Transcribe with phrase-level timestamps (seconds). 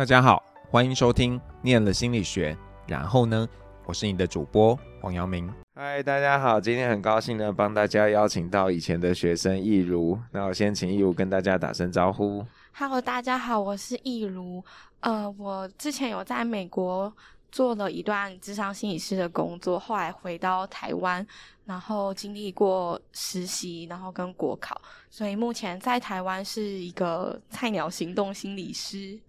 [0.00, 2.54] 大家好，欢迎收听《念了心理学》，
[2.86, 3.46] 然后呢，
[3.84, 5.52] 我是你的主播黄阳明。
[5.74, 10.18] 嗨，大家好，今天很高兴呢，帮大家邀请到以前的学生易如。
[10.32, 12.42] 那我先请易如跟大家打声招呼。
[12.72, 14.64] Hello，大家好，我是易如。
[15.00, 17.14] 呃，我之前有在美国
[17.52, 21.24] 做了一段智商心理师的工作，后来回到台湾，
[21.66, 24.80] 然后经历过实习，然后跟国考，
[25.10, 29.20] 所以目前在台湾是一个菜鸟行动心理师。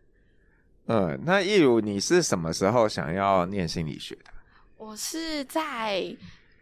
[0.87, 4.31] 嗯，那易如，你是什么时候想要念心理学的？
[4.77, 6.13] 我是在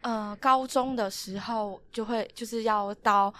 [0.02, 3.34] 呃高中的时候就会就是要到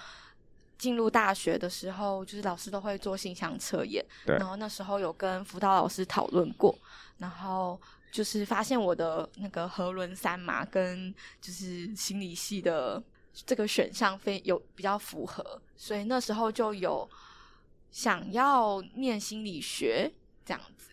[0.78, 6.74] 进入大学的时候，就是老师都会做形象测验，然后那时候有跟辅导老师讨论过，
[7.18, 13.04] 然后就是发现我的那个核轮三嘛，跟就是心理系的
[13.46, 17.08] 这个选项非有比较符合，所以那时候就有
[17.92, 20.10] 想要念心理学。
[20.50, 20.90] 这样子，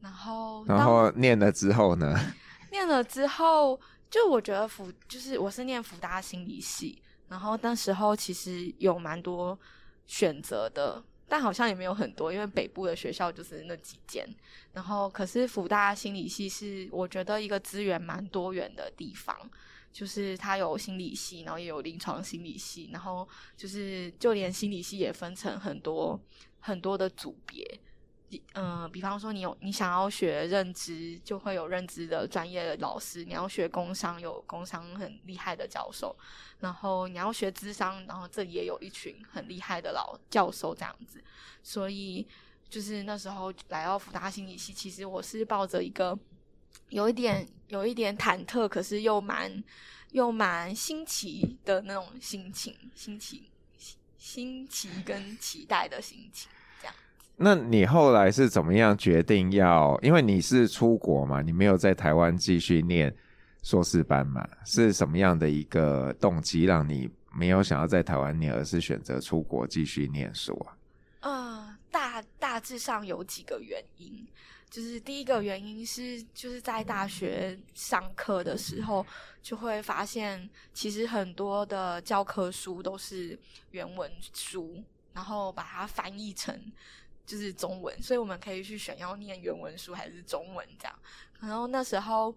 [0.00, 2.12] 然后然后念了之后呢？
[2.72, 3.78] 念了之后，
[4.10, 9.56] 就我觉得福就是我是念福大心理系，然后那时候其实有蛮多
[10.08, 14.28] 选择的，但好像也没有很多，因为北部的学校就是那几间。
[14.72, 19.34] 然后可是福大心理系是我觉得一个资源蛮多元的地方，
[19.92, 26.20] 就是它有心理系，然后也有临床心理系，然后就是就连心理系也分成很多
[26.58, 27.80] 很多的组别。
[28.52, 36.14] 嗯、呃，比方说你有你想要学认知，就会有认知的专业的老师；你要学工商，有工商很厉害的教授；
[36.60, 41.22] 然后你要学智商，然后这里也有一群很厉害的老教授这样子。
[41.62, 42.26] 所以
[42.68, 46.18] 就是那时候来到福大心理系，其实我是抱着一个
[46.90, 49.64] 有一点有一点忐忑，可是又蛮
[50.10, 53.46] 又蛮新奇的那种心情，心情
[54.18, 56.50] 新奇跟期待的心情。
[57.40, 59.96] 那你后来是怎么样决定要？
[60.02, 63.14] 因为你是出国嘛，你没有在台湾继续念
[63.62, 64.44] 硕士班嘛？
[64.64, 70.76] 是什么样的一个动机让你没有想要在台湾念，而是选择出国继续念书啊？
[71.20, 74.26] 呃，大大致上有几个原因，
[74.68, 79.06] 就是第一个原因是就是在大学上课的时候
[79.40, 83.38] 就会发现，其实很多的教科书都是
[83.70, 86.60] 原文书，然后把它翻译成。
[87.28, 90.98] 就是中文，所以我们可以去选要念原文书还是中文这样。
[91.40, 92.34] 然后那时候，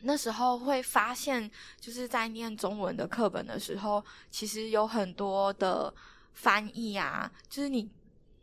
[0.00, 1.48] 那时候会发现，
[1.78, 5.94] 就是在念中文的课本的时候，其实有很多的
[6.32, 7.88] 翻译啊，就是你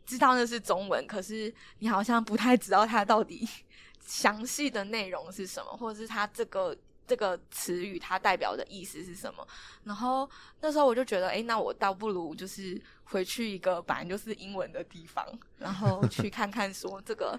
[0.06, 3.46] 知道那是中文，可是你好像不太知道它到底
[4.00, 6.74] 详细的内容是什么，或者是它这个。
[7.06, 9.46] 这个词语它代表的意思是什么？
[9.84, 10.28] 然后
[10.60, 15.24] 那时候我就觉得，哎，那我倒不如就是回去一个本来就是英文的地方，
[15.58, 17.38] 然后去 看看说这个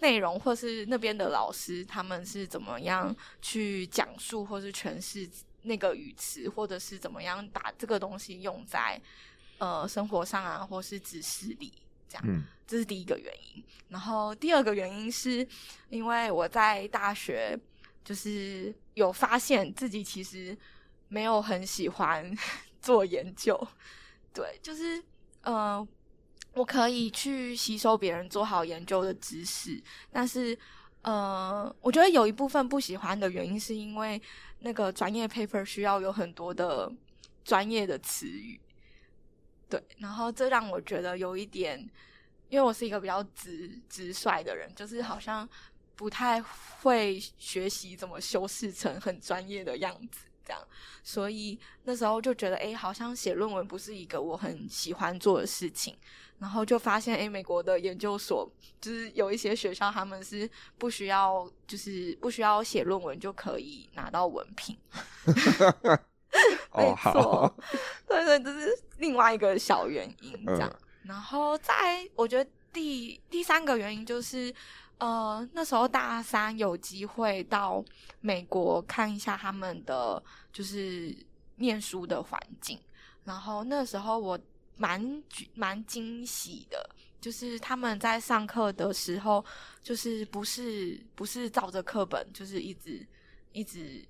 [0.00, 5.26] 内容，或是那边的老师他们是怎么样去讲述或是诠释
[5.62, 9.00] 那个语词，或者是怎么样把这个东西用在
[9.58, 11.72] 呃生活上啊，或是知识里，
[12.08, 12.24] 这样。
[12.26, 13.64] 嗯，这是第一个原因。
[13.88, 15.46] 然后第二个原因是
[15.88, 17.58] 因为我在大学。
[18.04, 20.56] 就是有发现自己其实
[21.08, 22.36] 没有很喜欢
[22.80, 23.56] 做研究，
[24.32, 25.02] 对，就是
[25.42, 25.86] 呃，
[26.54, 29.80] 我可以去吸收别人做好研究的知识，
[30.10, 30.58] 但是
[31.02, 34.20] 呃，我觉得有一部分不喜欢的原因是因为
[34.60, 36.92] 那个专业 paper 需要有很多的
[37.44, 38.60] 专业的词语，
[39.68, 41.78] 对，然后这让我觉得有一点，
[42.48, 45.48] 因为我是一个比较直直率的人，就是好像。
[46.02, 50.60] 不太会学习怎么修饰成很专业的样子，这样，
[51.04, 55.96] 所以那时候就觉得，哎，好像写论文不是一个我很喜欢做的事情。
[56.40, 64.76] 然后就发现，哎，美国的研究所就是有一些学校，他们是不需要，就是不需要写论文就可以拿到文凭。
[66.74, 67.54] 没错，
[68.08, 70.68] 对对，这是另外一个小原因，这样。
[70.68, 74.52] 嗯、然后再，我觉得第第三个原因就是。
[75.02, 77.84] 呃，那时候大三有机会到
[78.20, 80.22] 美国看一下他们的
[80.52, 81.12] 就是
[81.56, 82.78] 念书的环境，
[83.24, 84.38] 然后那时候我
[84.76, 85.20] 蛮
[85.54, 86.88] 蛮惊喜的，
[87.20, 89.44] 就是他们在上课的时候，
[89.82, 93.04] 就是不是不是照着课本，就是一直
[93.50, 94.06] 一直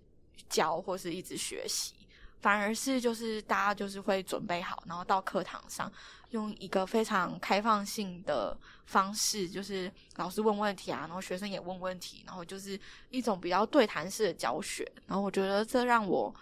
[0.50, 1.94] 教或是一直学习。
[2.42, 5.90] 反而是就是大家就是会准备好，然后到课堂上
[6.30, 8.58] 用一个非常开放性的
[8.92, 12.78] 方式，就是老师问问题啊，然后学生也问问题，然后就是
[13.08, 14.86] 一种比较对谈式的教学。
[15.06, 16.32] 然后我觉得这让我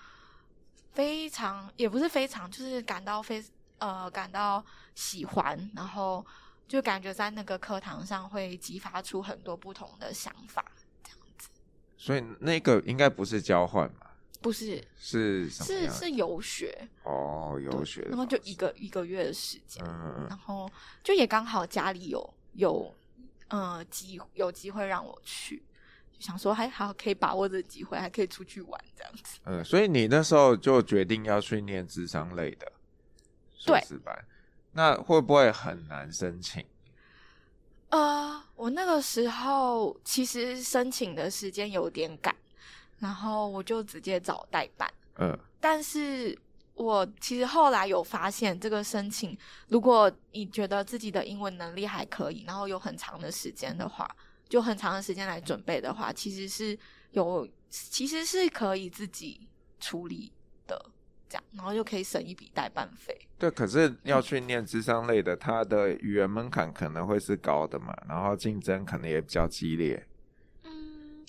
[0.92, 3.40] 非常，也不是非常，就是感到非
[3.78, 4.64] 呃感到
[4.96, 6.26] 喜欢，然后
[6.66, 10.64] 就感觉在那个课堂上会激发出很多不同的想法，
[11.04, 11.48] 这样子。
[11.96, 14.08] 所以那个应该不是交换吧？
[14.42, 15.50] 不是，是？
[15.50, 20.66] 是是游学哦，游学，然后就一个一个月的时间，嗯，然后
[21.04, 22.94] 就也刚好家里有有
[23.48, 25.62] 呃机有机会让我去。
[26.12, 29.38] 就想说还好可以把握这机会，还可以出去玩这样子。
[29.44, 32.70] 嗯，所以你那时候就决定要去念智商类的
[33.56, 34.24] 硕士班，
[34.72, 36.64] 那会不会很难申请？
[37.88, 42.34] 呃，我那个时候其实申请的时间有点赶，
[42.98, 44.88] 然后我就直接找代办。
[45.16, 46.38] 嗯，但是
[46.82, 49.36] 我其实后来有发现，这个申请，
[49.68, 54.08] 如果你觉得自己的英文能力还可以，然后有很长的时间的话。
[54.48, 56.76] 就很长的时间来准备的话，其实是
[57.12, 59.46] 有，其实是可以自己
[59.78, 60.32] 处理
[60.66, 60.90] 的，
[61.28, 63.16] 这样，然后就可以省一笔代办费。
[63.38, 70.04] 对，可是要去念智商类的，它的语言门槛可能会是高的嘛，然后竞争可能也比较激烈。
[70.64, 71.24] 嗯，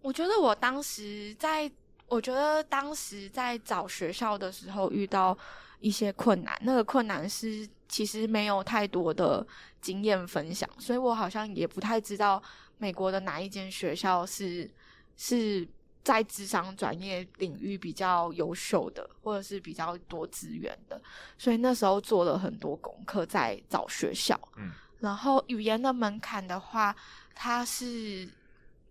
[0.00, 1.70] 我觉得我当时在，
[2.08, 5.36] 我觉得当时在找学校的时候遇到
[5.80, 9.46] 一些困难，那个困难是其实没有太多的
[9.80, 12.42] 经验分享，所以我好像也不太知道
[12.78, 14.70] 美国的哪一间学校是
[15.16, 15.66] 是
[16.04, 21.00] 在智商专业领域比较优秀的，或者是比较多资源的，
[21.36, 24.38] 所以那时候做了很多功课在找学校。
[24.56, 24.70] 嗯，
[25.00, 26.94] 然后语言的门槛的话，
[27.34, 28.28] 它是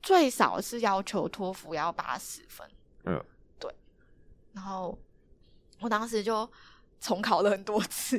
[0.01, 2.69] 最少是要求托福要八十分。
[3.05, 3.23] 嗯，
[3.59, 3.73] 对。
[4.53, 4.97] 然后
[5.79, 6.49] 我当时就。
[7.01, 8.17] 重考了很多次，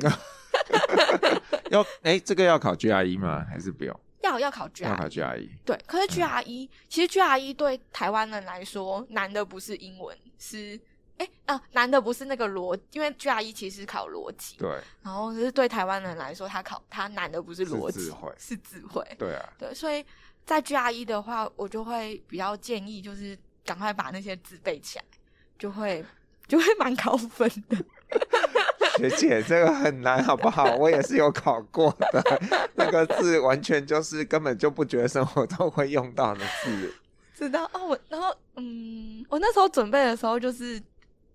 [1.70, 3.44] 要哎、欸，这个要考 GRE 吗？
[3.48, 4.00] 还是不用？
[4.22, 5.48] 要要考 GRE，要考 GRE。
[5.64, 10.78] 对，可是 GRE、嗯、其实 GRE 对台湾人来说难的不是英文，是
[11.16, 14.56] 哎、欸、啊难的不是那个逻，因为 GRE 其实考逻辑。
[14.56, 14.70] 对。
[15.02, 19.16] 然后就是对台湾人来说，他考他难的不是逻辑，是智慧，是智慧。
[19.18, 19.52] 对啊。
[19.58, 20.04] 对，所以
[20.44, 23.36] 在 GRE 的话，我就会比较建议，就是
[23.66, 25.04] 赶快把那些字背起来，
[25.58, 26.02] 就会
[26.48, 27.76] 就会蛮高分的。
[28.96, 30.76] 学姐，这个很难，好不好？
[30.76, 32.40] 我也是有考过的，
[32.76, 36.94] 那个字完全就是根本就不觉得生活中会用到的字。
[37.34, 40.80] 知道哦，我然后嗯，我那时候准备的时候就是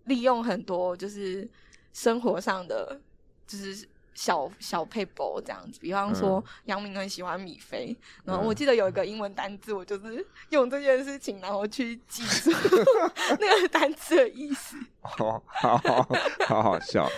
[0.06, 1.48] 利用很多就是
[1.94, 3.00] 生活上的
[3.46, 3.88] 就是。
[4.14, 12.52] 小小配博这样子，比方说杨、嗯、明很喜欢米菲，然后我记得有一个英文单字，我就是用这件事情，然后去记住
[13.40, 14.78] 那个单词的意思。
[15.20, 16.08] 哦，好好
[16.46, 17.10] 好好笑。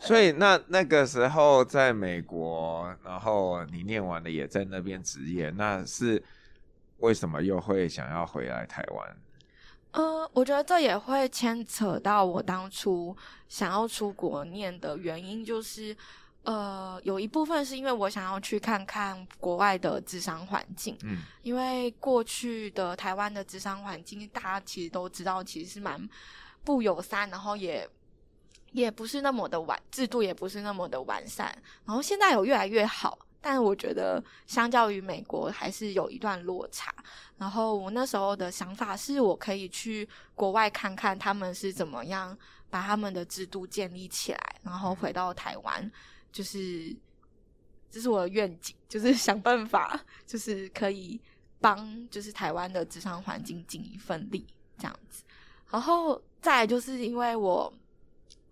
[0.00, 6.22] 所以那那个时候在美国，然后你念完了也在那边职业，那是
[6.98, 9.16] 为什么又会想要回来台湾？
[9.92, 13.14] 呃，我觉得这也会牵扯到我当初
[13.48, 15.94] 想要出国念的原因，就是
[16.44, 20.96] 呃，有一部分是因为我想要去看看国外的咨商环境。
[21.02, 26.08] 嗯，因为过去的台湾的咨商环境，大家其实都知道，其实是蛮
[26.64, 27.86] 不友善，然后也
[28.72, 31.46] 也不是那么的完，制度也不是那么的完善。
[31.84, 33.18] 然后现在有越来越好。
[33.44, 36.94] 但我觉得，相较于美国，还是有一段落差。
[37.36, 42.38] 然后我那时候的想法是，我可以去国外看看他们是怎么样
[42.70, 45.90] 把他们的制度建立起来，然后回到台湾，
[46.30, 46.94] 就是
[47.90, 51.20] 这是我的愿景，就是想办法，就是可以
[51.60, 54.46] 帮，就是台湾的职场环境尽一份力，
[54.78, 55.24] 这样子。
[55.68, 57.74] 然后再来就是因为我，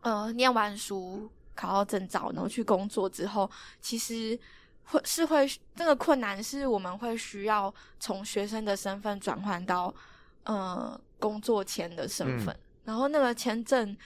[0.00, 3.48] 呃，念完书考到证照，然后去工作之后，
[3.80, 4.36] 其实。
[4.90, 9.94] 会是会这个困难是我们会需要从学生的身份转换到
[10.44, 13.96] 呃工作签的身份，嗯、然后那个签证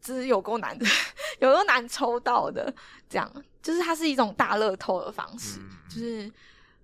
[0.00, 0.86] 就是有够难的，
[1.40, 2.72] 有够难抽到的。
[3.08, 6.30] 这样就是它是一种大乐透的方式，嗯、就是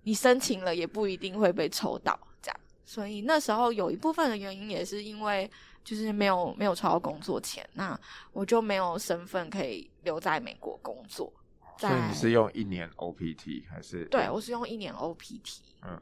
[0.03, 2.19] 你申请了也不一定会被抽到。
[2.43, 5.49] 这样，所以那时候有一部分的原因也是因为
[5.85, 7.99] 就是没有没有抽到工作签，那
[8.33, 11.33] 我就没有身份可以留在美国工作。
[11.77, 14.05] 所以你是用一年 OPT 还是？
[14.07, 15.59] 对，我是用一年 OPT。
[15.83, 16.01] 嗯，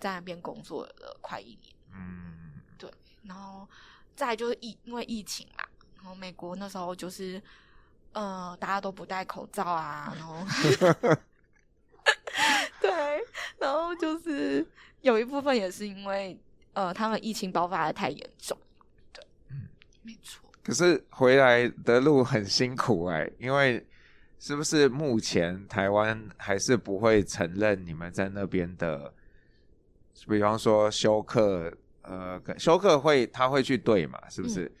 [0.00, 1.74] 在那边工作了快一年。
[1.94, 2.90] 嗯，对。
[3.22, 3.68] 然后
[4.16, 5.64] 再就是疫，因为疫情嘛，
[5.96, 7.40] 然后美国那时候就是
[8.12, 10.44] 呃，大家都不戴口罩啊，然后
[12.82, 13.24] 对，
[13.58, 14.66] 然后就是
[15.00, 16.36] 有一部分也是因为
[16.72, 18.58] 呃，他们疫情爆发的太严重。
[19.12, 19.68] 对，嗯，
[20.02, 20.42] 没错。
[20.64, 23.86] 可是回来的路很辛苦哎、欸，因为。
[24.42, 29.14] 是不是目前台湾还是不会承认你们在那边的？
[30.26, 31.72] 比方说休克，
[32.02, 34.18] 呃，休克会他会去对嘛？
[34.28, 34.64] 是不是？
[34.64, 34.72] 嗯、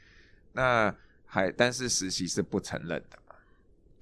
[0.54, 3.36] 那还但是实习是不承认的嘛？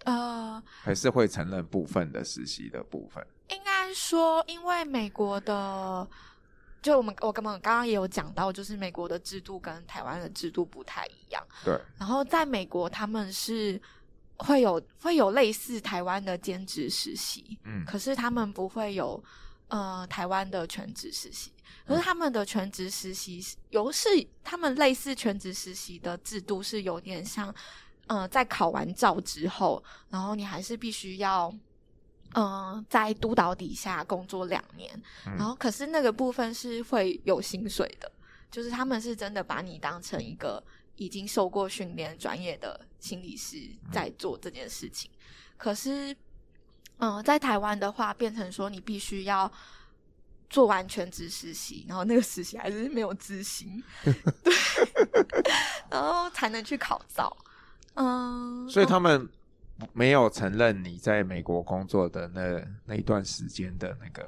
[0.06, 3.22] 呃，还是会承认部分的实习的部分。
[3.50, 6.08] 应该说，因为美国的，
[6.80, 11.46] 就我们我根本刚刚也有讲到，就是美国的制度跟台湾的制度不太一样。
[11.62, 11.78] 对。
[11.98, 13.78] 然后在美国，他们是
[14.40, 19.22] 会有会有类似台湾的兼职实习，嗯，可是他们不会有
[19.68, 21.52] 呃台湾的全职实习。
[21.86, 24.08] 可是他们的全职实习由是
[24.42, 27.54] 他们类似全职实习的制度是有点像，
[28.06, 31.52] 呃，在考完照之后，然后你还是必须要。
[32.34, 34.88] 嗯、呃，在督导底下工作两年，
[35.26, 38.08] 嗯，然后可是那个部分是会有薪水的，
[38.52, 40.62] 就是他们是真的把你当成一个
[40.94, 43.56] 已经受过训练、专业的心理师
[43.90, 45.10] 在做这件事情。
[45.12, 45.18] 嗯，
[45.56, 46.12] 可是，
[46.98, 49.50] 嗯、呃，在台湾的话，变成说你必须要
[50.48, 54.54] 做完全职实习，然后那个实习还是没有资薪， 对，
[55.90, 57.36] 然后才能去考照。
[57.94, 59.28] 嗯，所以他们。
[59.94, 64.22] 没有承认你在美国工作的那那一段时间的那个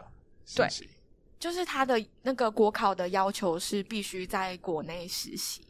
[0.47, 0.91] 实习，对，
[1.39, 5.61] 就是他的那个国考的要求是必须在国内实习，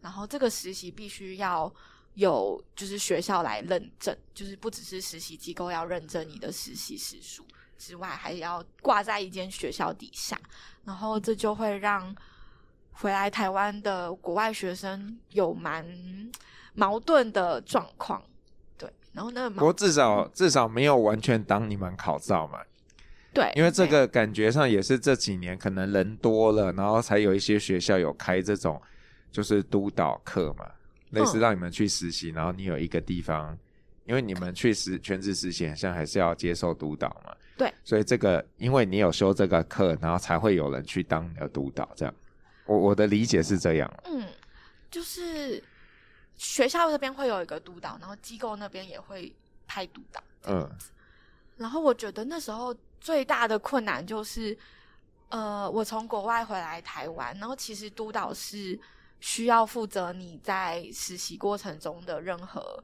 [0.00, 1.70] 然后这个实习必须要
[2.14, 7.44] 有就是学校来认证，就是不只是实习机构要认证你的实习时数
[7.76, 10.38] 之外，还要挂在一间学校底下，
[10.84, 12.14] 然后这就会让
[12.92, 15.86] 回来台湾的国外学生有蛮
[16.74, 18.22] 矛盾的状况。
[18.76, 22.60] 对然后那个，不过至少至少没有完全当你们考照嘛，
[23.32, 28.80] 对，因为这个感觉上也是这几年可能人多了，然后才有一些学校有开这种
[29.30, 30.66] 就是督导课嘛，
[31.10, 33.56] 类似让你们去实习，嗯，然后你有一个地方，
[34.04, 42.14] 因为你们去实全职实习，好像还是要接受督导嘛，对，所以这个因为你有修这个课，然后才会有人去当你的督导，这样，
[42.66, 44.26] 我我的理解是这样，嗯，
[44.90, 45.62] 就是。
[46.40, 49.34] 学校这边会有一个督导，然后机构那边也会
[49.66, 50.22] 派督导。
[50.44, 50.70] 嗯，
[51.56, 54.56] 然后我觉得那时候最大的困难就是，
[55.30, 58.78] 呃，我从国外回来台湾，然后其实督导是
[59.20, 62.82] 需要负责你在实习过程中的任何，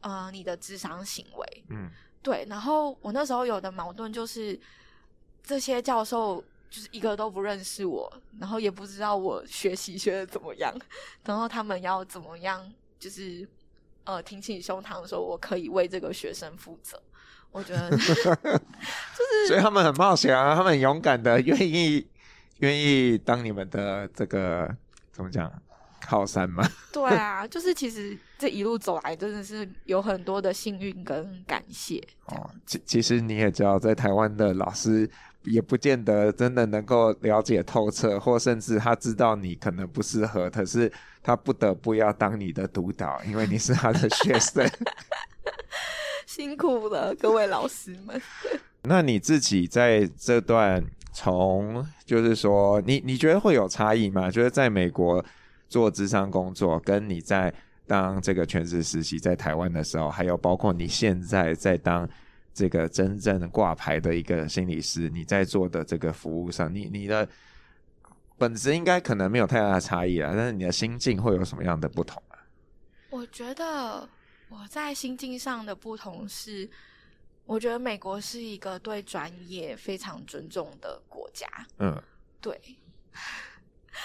[0.00, 1.64] 呃，你的智商行为。
[1.70, 1.90] 嗯，
[2.22, 2.46] 对。
[2.48, 4.58] 然后我那时候有的矛盾就是，
[5.42, 10.74] 这些教授就是一个都不认识我，然后也不知道我学习学的怎么样，
[11.24, 12.72] 然后他们要怎么样。
[12.98, 13.48] 就是，
[14.04, 17.02] 呃，挺起胸膛说，我可以为这个学生负责。
[17.50, 18.22] 我觉得， 就是，
[19.48, 22.06] 所以他们很冒险啊，他们很勇敢的，愿意
[22.58, 24.72] 愿意当你们的这个
[25.12, 25.52] 怎么讲
[26.00, 26.68] 靠山嘛？
[26.92, 32.02] 对啊，就是其实这一路走来，真的是有很多的幸运跟感谢。
[32.26, 35.08] 哦，其其实你也知道，在台湾的老师。
[35.44, 40.88] 也不见得真的能够了解透彻，或甚至他知道你可能不适合，可是
[41.20, 44.64] 他不得不要当你的督导，因为你是他的学生。
[46.26, 48.22] 辛苦了，各位老师们。
[48.86, 50.80] 那你自己在这段
[51.12, 54.30] 从，就是说，你你觉得会有差异吗？
[54.30, 55.24] 觉得在美国
[55.68, 57.52] 做智商工作，跟你在
[57.86, 62.08] 当这个全职实习在台湾的时候，还有包括你现在在当。
[62.54, 67.26] 这个真正挂牌的一个心理师，你在做的这个服务上，你你的
[68.36, 72.36] 本质应该可能没有太大的差异啊，但是你的心境会有什么样的不同啊？
[73.08, 74.06] 我觉得
[74.50, 76.68] 我在心境上的不同是，
[77.44, 81.46] 我觉得美国是一个对专业非常尊重的国家。
[81.78, 82.00] 嗯，
[82.40, 82.60] 对。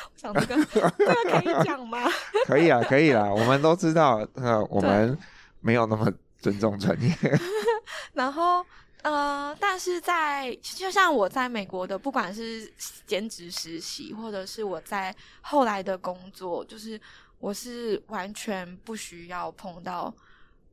[0.03, 0.65] 我想这个
[0.97, 1.99] 这个可以讲吗？
[2.45, 3.23] 可以啊，可以啦。
[3.31, 5.17] 我们都知道，呃，我们
[5.61, 7.15] 没有那么尊重专业。
[8.13, 8.65] 然后，
[9.03, 12.69] 呃，但是在就像我在美国的，不管是
[13.05, 16.99] 兼职实习，或者是我在后来的工作，就是
[17.39, 20.13] 我是完全不需要碰到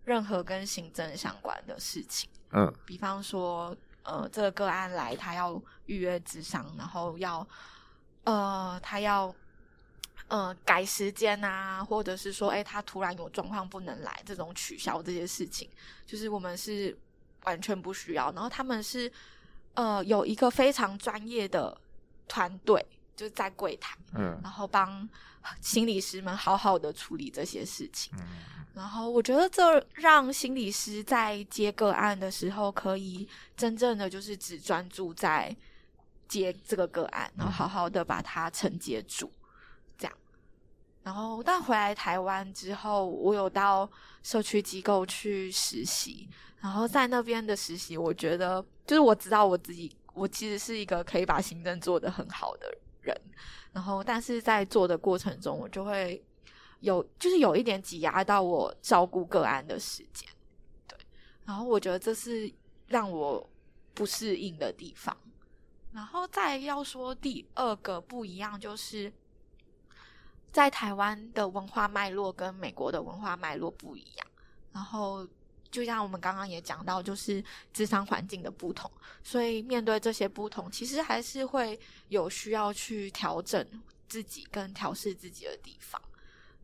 [0.05, 2.29] 任何跟行政相关的事情。
[2.55, 7.47] 嗯，比方说，呃，这个个案来，他要预约智商，然后要，
[8.25, 9.35] 呃，他要，
[10.29, 15.69] 呃，改时间啊，或者是说，哎，他突然有状况不能来，这种取消这些事情，
[16.07, 16.97] 就是我们是。
[17.45, 19.13] 完全不需要，然后他们是
[19.75, 21.79] 呃有一个非常专业的
[22.27, 22.83] 团队，
[23.15, 25.07] 就是在柜台，嗯，然后帮
[25.61, 28.15] 心理师们好好的处理这些事情。
[28.17, 28.27] 嗯，
[28.75, 35.55] 然后我觉得这让心理师在接个案的时候，可以真正的就是只专注在
[36.27, 39.31] 接这个个案，然后好好的把它承接住，
[39.97, 40.17] 这样。
[41.05, 43.89] 然后但回来台湾之后，我有到
[44.23, 46.29] 社区机构去实习。
[46.61, 53.15] 然后在那边的实习，我觉得就是我知道我自己，我其实是一个可以把行政做得很好的人。
[53.71, 56.25] 然后，但是在做的过程中，我就会
[56.85, 60.29] 有，就是有一点挤压到我照顾个案的时间。
[60.87, 60.99] 对，
[61.47, 62.53] 然后我觉得这是
[62.89, 63.51] 让我
[63.95, 65.17] 不适应的地方。
[65.93, 69.11] 然后再要说第二个不一样，就是
[70.53, 74.27] 在台湾的文化脉络跟美国的文化脉络不一样。
[74.73, 75.27] 然后
[75.71, 78.91] 就像我们刚刚也讲到，就是智商环境的不同，
[79.23, 83.67] 所以面对这些不同，其实还是会有需要去调整
[84.07, 86.03] 自己跟调试自己的地方。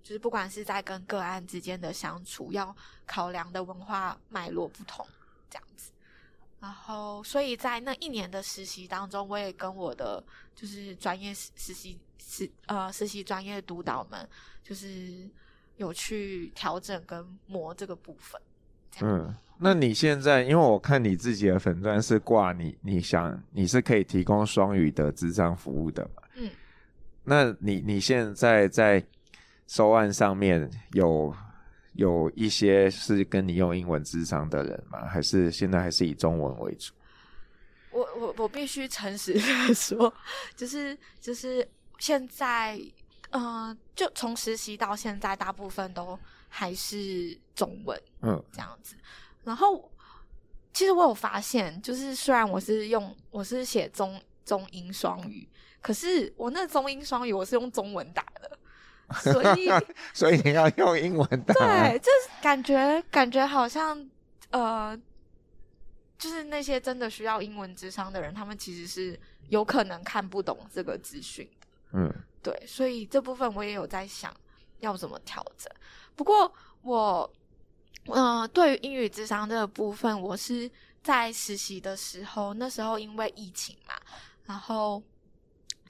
[0.02, 2.74] 就是不管是在跟个案之间的相处，要
[3.06, 5.06] 考量的文化脉络不同，
[5.48, 5.90] 这样子。
[6.60, 10.22] 然后，所以在那一年的实习当中，我也跟我的
[10.54, 14.28] 就是专业实实习实呃实习专业督导们，
[14.62, 15.26] 就是
[15.76, 18.40] 有去调整跟磨这个部分。
[19.00, 26.22] 嗯，那你现在，因为我看你自己的粉钻是挂你，你想你是可以提供双语的智障服务的嘛？
[26.34, 26.50] 嗯，
[27.24, 29.02] 那你你现在在
[29.70, 31.32] 收案上面有？
[31.94, 35.04] 有一些是跟你用英文智商的人吗？
[35.06, 36.94] 还是现在还是以中文为主？
[37.90, 40.10] 我我我必须诚实的说，
[40.54, 42.80] 就是就是现在，
[43.30, 46.16] 嗯、呃，就从实习到现在，大部分都
[46.48, 48.94] 还是中文，嗯，这样子。
[49.42, 49.90] 然后，
[50.72, 55.46] 其实我有发现，就是虽然我是用我是写中中英双语，
[55.82, 58.58] 可是我那中英双语我是用中文打的。
[59.14, 59.68] 所以，
[60.14, 61.54] 所以你要用英文打。
[61.54, 64.08] 对，就是感觉感觉好像，
[64.50, 64.96] 呃，
[66.18, 71.66] 就是那些真的需要英文智商的人，他们其实是有可能看不懂这个资讯的。
[71.92, 72.12] 嗯，
[72.42, 74.34] 对，所以这部分我也有在想
[74.78, 75.72] 要怎么调整。
[76.14, 76.52] 不过
[76.82, 77.30] 我，
[78.06, 80.70] 呃，对于英语智商这个部分，我是
[81.02, 83.94] 在实习的时候，那时候因为疫情嘛，
[84.44, 85.02] 然后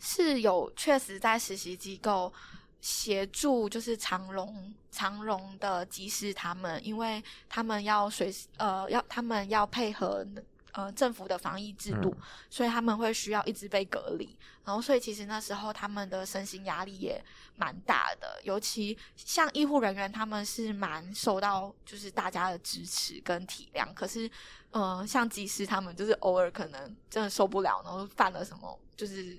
[0.01, 2.33] 是有确实在实习机构。
[2.81, 10.27] 协助就是长隆长隆的技师他们，因为他们要随时呃要他们要配合
[10.73, 14.37] 呃政府的防疫制度，嗯，所以他们会需要一直被隔离。
[14.65, 17.23] 然后所以其实那时候他们的身心压力也
[17.57, 23.93] 蛮大的，尤其像医护人员他们是蛮受到就是大家的支持跟体谅。
[23.95, 24.31] 可是
[24.71, 29.37] 呃像技师他们就是偶尔可能真的受不了，然后犯了什么就是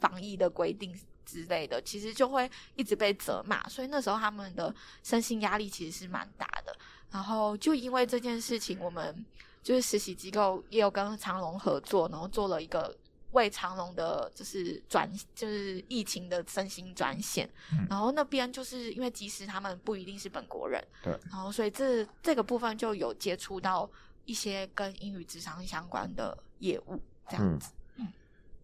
[0.00, 0.98] 防疫的规定。
[1.32, 6.76] 之类的，其实就会一直被责骂，所以那时候他们的身心压力其实是蛮大的。
[7.10, 9.24] 然后就因为这件事情，我们
[9.62, 12.94] 就是实习机构也有跟长隆合作，然后做了一个
[13.32, 17.48] 为长隆的，就是转就是疫情的身心转险。
[17.72, 17.86] 嗯。
[17.88, 23.88] 然后那边就是因为即使他们不一定是本国人，对，然后所以这这个部分就有接触到
[24.24, 27.72] 一些跟英语智商相关的业务，这样子。
[27.96, 28.12] 嗯，嗯，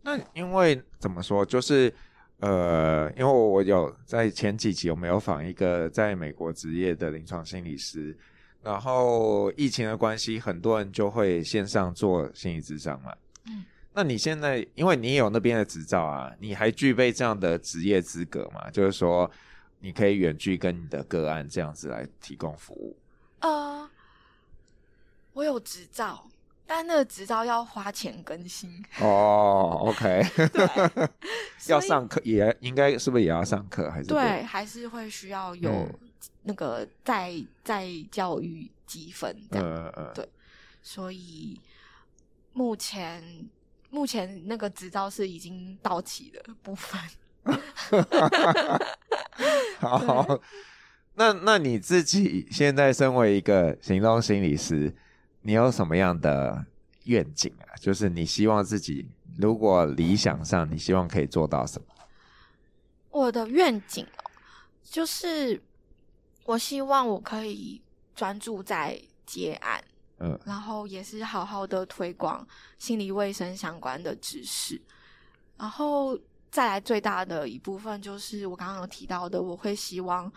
[0.02, 1.94] 那因为怎么说，就是。
[2.40, 8.16] 呃，因为我有在前几集我没有访一个在美国执业的临床心理师，
[8.62, 13.12] 然后疫情的关系，很多人就会线上做心理咨商嘛。
[13.46, 18.70] 嗯，那你现在因为你有那边的执照啊，你还具备这样的职业资格吗？
[18.70, 19.28] 就是说
[19.80, 22.96] 你可以远距跟你的个案这样子来提供服务。
[23.40, 23.90] 呃，
[25.32, 26.24] 我有执照。
[26.70, 31.08] 但那个执照要花钱更新哦，OK， 对，
[31.68, 34.18] 要上课也应该是不是也要上课还是对？
[34.20, 35.88] 对，还是会需要有
[36.42, 40.28] 那个在在教育积分这样，嗯嗯，对，
[40.82, 41.58] 所以
[42.52, 43.48] 目前
[43.88, 47.00] 目前那个执照是已经到期的部分。
[49.80, 50.38] 好，
[51.14, 54.94] 那那你自己现在身为一个行动心理师。
[55.48, 56.62] 你有什么样的
[57.04, 57.72] 愿景啊？
[57.80, 59.08] 就是你希望自己，
[59.38, 61.86] 如果理想上，你希望可以做到什么？
[63.08, 64.20] 我的愿景哦，
[64.84, 65.58] 就是
[66.44, 67.80] 我希望我可以
[68.14, 69.82] 专注在接案，
[70.18, 72.46] 嗯，然后也是好好的推广
[72.78, 74.78] 心理卫生相关的知识，
[75.56, 76.14] 然后
[76.50, 80.30] 再来最大的一部分就是我刚刚有提到的，我会希望。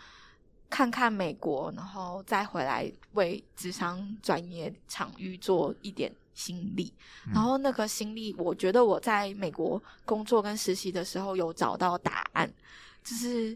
[0.72, 6.90] 看看美国，然后再回来为职商专业场域做一点心力。
[7.26, 7.34] 嗯。
[7.34, 12.50] 然后那个心力，我觉得我在美国工作跟实习的时候有找到答案，
[13.04, 13.54] 就是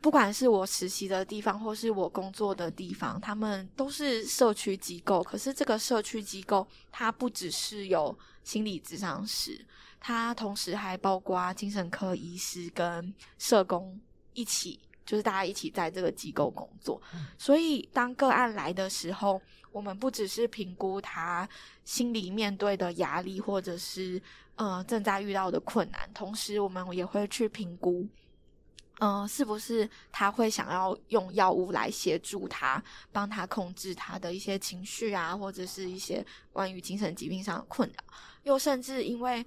[0.00, 5.20] 不管是我实习的地方，或是我工作的地方，他们都是社区机构。
[5.24, 9.66] 可是这个社区机构，它不只是有心理咨商师，
[9.98, 14.00] 它同时还包括精神科医师跟社工
[14.32, 14.78] 一起。
[15.06, 17.00] 就是大家一起在这个机构工作，
[17.38, 19.40] 所以当个案来的时候，
[19.70, 21.48] 我们不只是评估他
[21.84, 24.20] 心里面对的压力，或者是
[24.56, 28.06] 呃正在遇到的困难，同时我们也会去评估
[28.98, 37.94] 嗯、呃，是不是他会想要用药物来协助他，帮他控制他的一些情绪啊，或者是一些关于精神疾病上的困扰？
[38.42, 39.44] 又甚至因为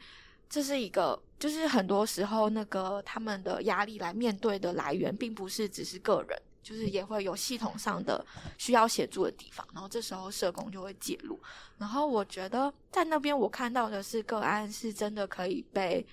[0.49, 8.25] 这是一个，就是很多时候那个他们的压力来面对的来源，并不是只是个人，就是也会有系统上的
[8.57, 9.65] 需要协助的地方。
[9.73, 11.39] 然后这时候社工就会介入。
[11.77, 16.05] 然后我觉得在那边我看到的是个案是真的可以被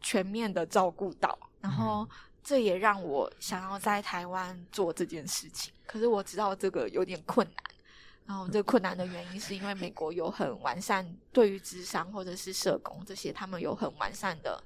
[0.00, 2.06] 全面的照顾到，然后。
[2.48, 7.56] 这也让我想要在台湾做这件事情，可是我知道这个有点困难。
[8.26, 14.62] 然后这困难的原因是因为美国有很完善对于智商或者是社工这些，他们有很完善的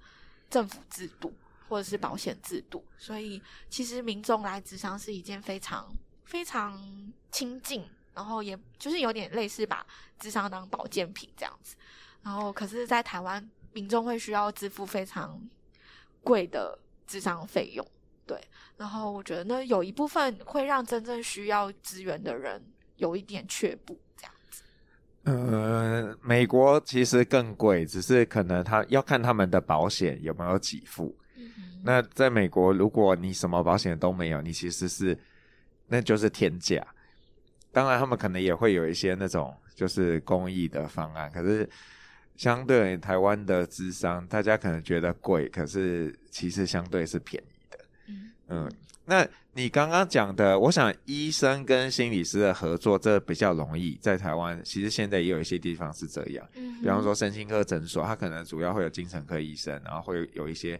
[0.48, 1.32] 政府制度
[1.68, 5.92] 或者是保险制度，所以其实民众来咨商是一件非常
[6.24, 9.86] 非常亲近，然后也就是有点类似把
[10.18, 11.76] 智商当保健品这样子。
[12.22, 15.40] 然后可是，在台湾民众会需要支付非常
[16.22, 16.78] 贵的。
[17.10, 17.84] 智商费用，
[18.24, 18.40] 对，
[18.76, 22.62] 然后我觉得呢，有一部分会让真正需要资源的人
[23.00, 24.62] 有一点却步，这样子。
[25.24, 31.16] 呃，美国其实更贵，只是可能他要看他们的保险有没有给付。
[31.36, 31.50] 嗯。
[31.82, 35.18] 那在美国，如果你什么保险都没有，你其实是
[35.88, 36.86] 那就是天价。
[37.72, 41.68] 当然，他们可能也会有一些那种就是公益的方案，可是。
[42.36, 47.78] 相对台湾的智商，大家可能觉得贵，可是其实相对是便宜的。
[48.08, 48.70] 嗯，嗯，
[49.06, 53.98] 那你刚刚讲的，我想医生跟心理师的合作，这比较容易。
[54.00, 56.46] 在台湾，其实现在也有一些地方是这样。
[56.54, 60.78] 嗯，比方说身心科诊所，它可能主要会有精神科医生，然后会有一些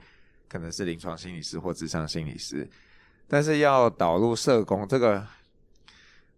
[0.49, 2.69] 可能是临床心理师或智商心理师。
[3.27, 5.25] 但是要导入社工，这个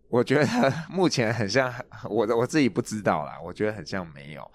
[0.09, 1.73] 我觉得 目前很像
[2.11, 3.40] 我的，我自己不知道啦。
[3.42, 4.51] 我觉得很像没有。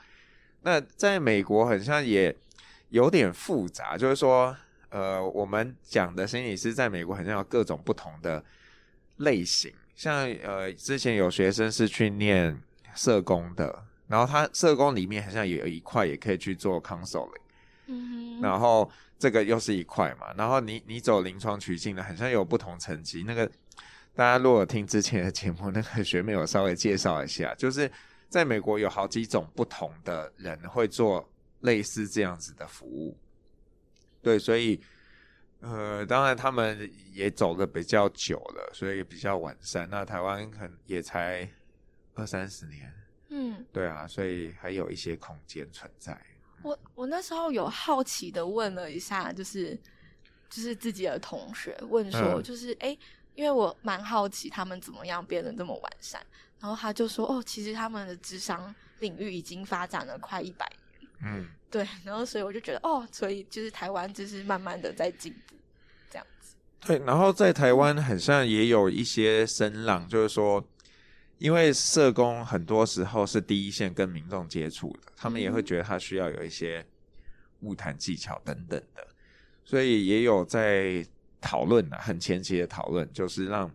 [0.62, 2.36] 那在美国很像也
[2.90, 4.56] 有点复杂，就是说，
[4.90, 8.44] 呃，我们讲的心理师在美国好像有各种不同的
[9.18, 12.62] 类型，像呃，之前有学生是去念
[12.96, 17.30] 社工的，然后他社工里面好像也有一块也可以去做 counseling，
[17.88, 23.24] 嗯哼，然后这个又是一块嘛，然后你你走临床取径的，好像有不同层级。
[23.24, 23.46] 那个
[24.16, 27.92] 大家如果听之前的节目，那个学妹有稍微介绍一下，就是。
[28.30, 31.26] 在美国有好几种不同的人会做
[31.62, 33.16] 类似这样子的服务，
[34.22, 34.80] 对，所以
[35.62, 39.88] 呃，当然他们也走的比较久了，所以比较完善。
[39.90, 41.50] 那台湾可能也才
[42.16, 42.94] 二三十年，
[43.30, 46.20] 嗯，对啊，所以还有一些空间存在。
[46.64, 49.78] 我我那时候有好奇的问了一下，就是
[50.50, 52.98] 就是自己的同学问说，就是哎、嗯，
[53.36, 56.22] 因为我蛮好奇他们怎么样变得这么完善。
[56.60, 60.80] 然后他就说：“哦，其实他们的智商领域已经发展了快一百年。”
[61.22, 61.88] 嗯，对。
[62.04, 65.56] 然后所以我就觉得，哦，所以就是台湾就是慢慢的在进步，
[66.10, 66.56] 这样子。
[66.82, 70.64] 对，然后在台湾很像也有一些声浪，就是说，
[71.38, 76.86] 因为社工很多时候是第一线跟民众接触的，他们也会觉得他需要有一些
[77.62, 79.08] 物谈技巧等等的，
[79.66, 81.06] 所以也有在
[81.42, 83.72] 讨论啊，很前期的讨论，就是让。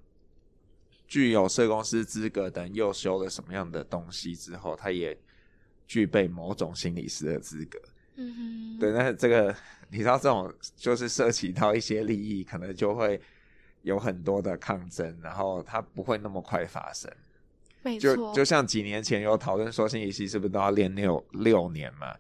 [1.09, 5.15] 具有社工师资格等又修了什么样的东西之后，他也
[5.93, 7.79] 具备某种心理师的资格。
[8.17, 9.55] 嗯哼，对，那这个
[9.91, 13.21] 你知道，这种就是涉及到一些利益，可能就会
[13.83, 17.13] 有很多的抗争，然后它不会那么快发生。
[17.83, 22.17] 没错，就就像几年前有讨论说，心理师是不是都要练六六年嘛？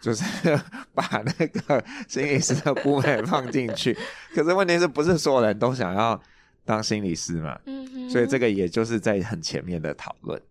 [0.00, 0.22] 就是
[0.94, 3.92] 把那个心理师的部门放进去。
[4.36, 6.22] 可是问题是不是所有人都想要？
[6.66, 10.42] 当心理师嘛，嗯哼，所以这个也就是在很前面的讨论。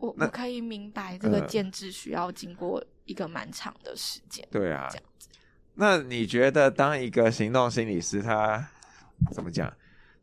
[0.00, 4.46] 我我可以明白这个建制需要经过一个蛮长的时间。
[4.50, 5.28] 对啊，这样子。
[5.74, 8.66] 那你觉得当一个行动心理师，他
[9.30, 9.72] 怎么讲？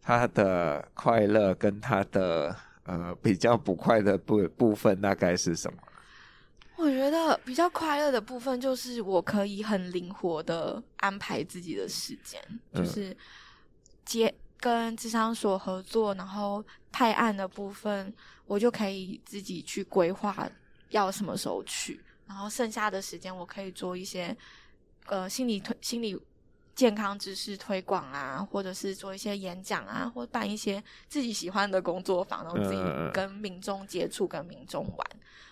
[0.02, 5.78] 他的快乐跟他的呃比较不快的部部分大概是什么？
[6.76, 12.42] 我觉得比较快乐的部分就是我可以很灵活的安排自己的时间，
[12.74, 13.16] 就是
[14.04, 14.34] 接。
[14.60, 18.12] 跟智商所合作，然后派案的部分，
[18.48, 20.50] 我就可以自己去规划
[20.90, 24.36] 要什么时候去，然后剩下的时间我可以做一些
[25.06, 26.20] 呃心理推心理
[26.74, 32.82] 健康知识推广啊，或者是做一些演讲啊，或办一些自己喜欢的工作坊，然后自己
[33.14, 35.08] 跟民众接触，跟民众玩。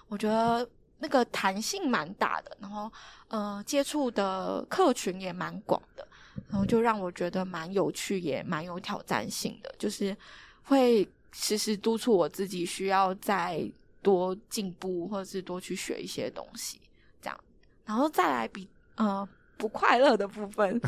[0.07, 0.67] 我觉得
[0.99, 2.91] 那个弹性蛮大的，然后
[3.27, 6.07] 呃接触的客群也蛮广的。
[6.49, 10.15] 然后就让我觉得蛮有趣，也蛮有挑战性的，就是
[10.63, 13.69] 会时时督促我自己，需要再
[14.01, 16.79] 多进步，或者是多去学一些东西，
[17.21, 17.37] 这样。
[17.85, 20.79] 然后再来比呃不快乐的部分，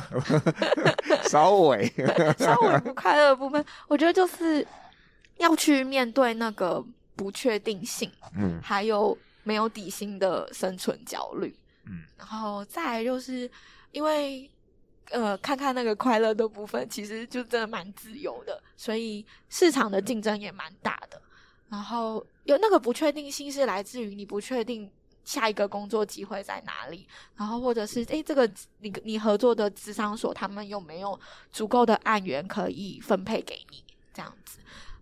[1.30, 1.86] 稍微
[2.40, 4.66] 稍微不快乐的部分，我觉得就是
[5.38, 6.84] 要去面对那个
[7.16, 11.54] 不确定性，嗯，还有没有底薪的生存焦虑，
[11.86, 13.50] 嗯，然后再来就是
[13.92, 14.50] 因为
[15.12, 21.22] 呃，看看那个快乐的部分，其实就真的蛮自由的，所以市场的竞争也蛮大的，
[21.70, 24.92] 然后有那个不确定性是来自于你不确定。
[25.28, 27.06] 下一个工作机会在哪里？
[27.36, 31.20] 然后或者是诶，这个你你合作的咨商所，他们有没有
[31.52, 33.84] 足够的案源可以分配给你？
[34.14, 34.60] 这样子，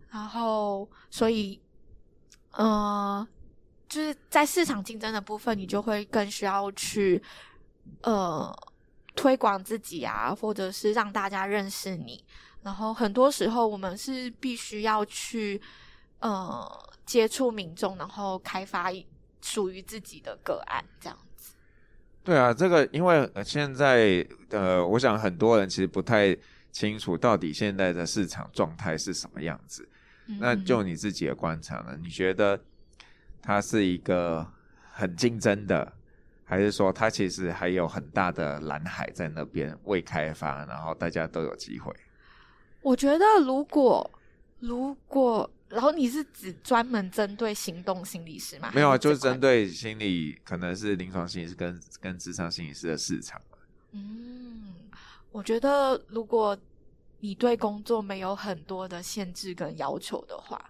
[0.09, 1.61] 然后所以，
[2.53, 3.27] 呃，
[3.87, 7.21] 就是在市场竞争的部分，你就会更需要去
[8.01, 8.51] 呃
[9.15, 12.23] 推广自己啊，或者是让大家认识你。
[12.63, 15.61] 然后很多时候，我们是必须要去
[16.19, 16.67] 呃
[17.05, 18.91] 接触民众，然后开发。
[19.41, 21.53] 属于自己的个案这样子，
[22.23, 26.35] 对啊，这个因为现在呃，我想很多人其实不太
[26.71, 29.87] 清楚到底现在的市场状态是什么样子。
[30.25, 31.95] 嗯、那就你自己的观察呢？
[32.01, 32.59] 你觉得
[33.39, 34.51] 它是一个
[34.91, 35.93] 很竞争的，
[36.45, 41.93] 还是说它其实还有很大的蓝海在那边未开发，然后大家都有机会？
[42.81, 44.09] 我觉得如果
[44.59, 45.51] 如果。
[45.67, 48.71] 然后你是指专门针对行动心理师吗？
[48.73, 53.41] 没有啊，就是针对心理，可能是临床心理师跟跟智商心理师的市场。
[53.91, 54.75] 嗯，
[55.31, 56.55] 我觉得如果
[57.19, 60.69] 你对工作没有很多的限制跟要求的话，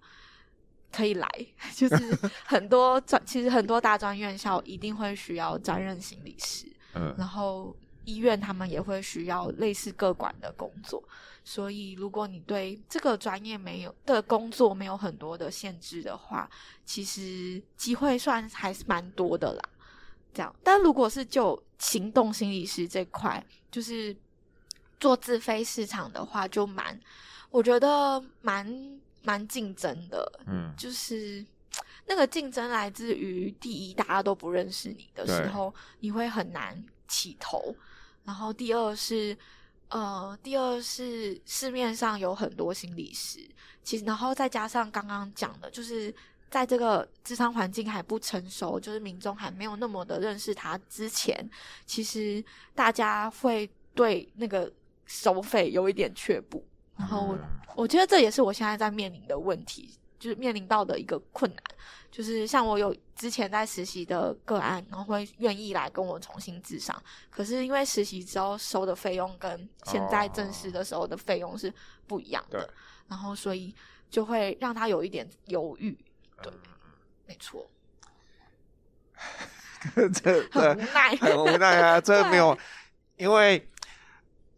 [0.96, 1.30] 可以来。
[1.76, 6.66] 就是很多专，其实很多大专院校一定会需要专任心理师。
[6.94, 11.04] 嗯，然后医院他们也会需要类似各管的工作。
[11.44, 16.50] 所以，如果你对这个专业没有的工作没有很多的限制的话，
[16.86, 19.62] 其实机会算还是蛮多的啦。
[20.34, 24.16] 这样，但如果是就行动心理师这块，就是
[25.00, 27.00] 做自费市场的话，就蛮，
[27.52, 30.40] 我觉得蛮蛮竞争的。
[30.48, 31.46] 嗯，就是
[32.08, 37.76] 那个竞争来自于第一，大家都不认识你的时候，你会很难起头。
[38.24, 39.38] 然后第二是。
[39.90, 43.40] 呃，第二是市面上有很多心理师，
[43.84, 46.14] 其实然后再加上刚刚讲的，就是
[46.50, 51.48] 在这个智商环境还不成熟，就是民众还没有那么的认识他之前，
[51.86, 54.70] 其实大家会对那个
[55.06, 56.66] 收费有一点却步。
[56.98, 57.38] 然后
[57.76, 61.64] 我觉得这也是我现在在面临的问题，就是面临到的一个困难。
[62.12, 66.96] 就是像我有之前在实习的个案，然后会愿意来跟我重新咨商，
[67.30, 71.74] 可是因为实习之后收的费用跟现在正式的时候的费用是
[72.08, 72.70] 不一样的，哦、
[73.10, 73.76] 然后所以
[74.10, 75.98] 就会让他有一点犹豫。
[76.42, 76.60] 对，嗯、
[77.26, 77.70] 没错。
[79.94, 80.08] 这
[80.50, 82.00] 这很无奈，很无奈啊！
[82.02, 82.58] 这没有，
[83.18, 83.70] 因为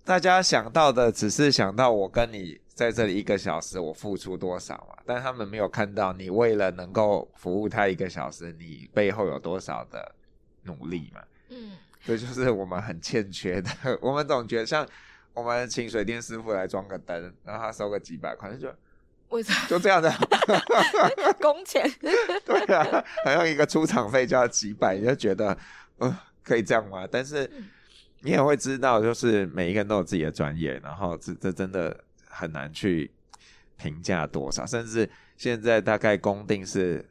[0.07, 2.59] 大家想到的只是想到我跟你。
[2.77, 4.95] 在这里一个小时，我付出多少嘛？
[5.03, 10.13] 但他们没有看到你为了能够服务他一个小时，你背后有多少的
[10.61, 11.19] 努力嘛？
[11.49, 11.71] 嗯，
[12.05, 13.71] 这就是我们很欠缺的。
[13.99, 14.87] 我们总觉得，像
[15.33, 18.71] 我们请水电师傅来装个灯，然后他收个几百块，就
[19.29, 20.13] 为啥就这样的
[21.41, 21.91] 工钱？
[22.45, 25.57] 对啊，好像一个出场费就要几百，你就觉得
[25.97, 27.07] 呃可以这样吗？
[27.11, 27.49] 但是
[28.21, 32.03] 你也会知道，就是每一个人都有自己的专业，然后这这真的。
[32.29, 33.09] 很难去
[33.77, 37.03] 评价多少，甚至现在大概公定是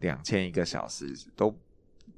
[0.00, 1.58] 两千一个小时，都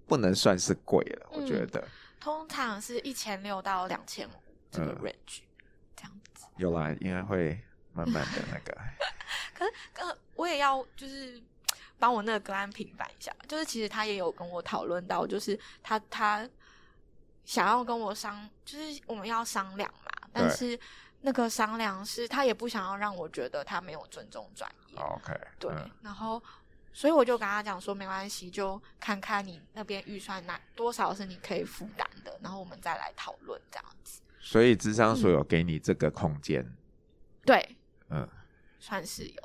[0.05, 1.29] 不能算是贵了。
[1.31, 1.89] 我觉得，嗯、
[2.19, 4.33] 通常是一千六到两千五
[4.69, 5.47] 这个 range、嗯、
[5.95, 6.47] 这样子。
[6.57, 7.57] 有啦，应该会
[7.93, 8.77] 慢慢的那个。
[9.55, 11.41] 可是，呃我也要就是
[12.01, 16.49] 帮我那个个案平反一下，就是其实他也有跟我讨论到，就是他他
[17.51, 20.79] 想要跟我商，就是我们要商量嘛，但是。
[21.23, 24.99] 那个商量是，他也不想要让我觉得他没有尊重专业。
[24.99, 26.43] OK，对，嗯、然后，
[26.95, 34.23] 所以我就跟他讲说，没关系，就看看你那边预算哪多少是你可以负担的，然后我们再来讨论这样子。
[34.41, 36.63] 所以智商所有给你这个空间？
[36.63, 36.77] 嗯、
[37.45, 37.77] 对，
[38.09, 38.27] 嗯，
[38.79, 39.43] 算是有。